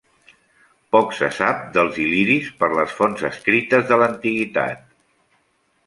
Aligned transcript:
Poc 0.95 1.13
se 1.17 1.29
sap 1.41 1.59
dels 1.77 2.01
il·liris 2.05 2.49
per 2.63 2.71
les 2.79 2.97
fonts 3.03 3.25
escrites 3.33 3.89
de 3.93 4.01
l'antiguitat. 4.05 4.83